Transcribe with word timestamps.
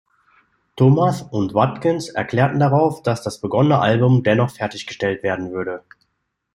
Thomas 0.77 1.21
und 1.21 1.53
Watkins 1.53 2.09
erklärten 2.09 2.57
darauf, 2.57 3.03
dass 3.03 3.21
das 3.21 3.39
begonnene 3.39 3.77
Album 3.77 4.23
dennoch 4.23 4.49
fertiggestellt 4.49 5.21
werden 5.21 5.51
würde. 5.51 5.83